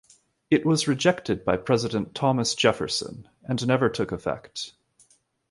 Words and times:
It 0.49 0.65
was 0.65 0.87
rejected 0.87 1.45
by 1.45 1.57
President 1.57 2.15
Thomas 2.15 2.55
Jefferson 2.55 3.29
and 3.47 3.67
never 3.67 3.87
took 3.87 4.11
effect. 4.11 4.73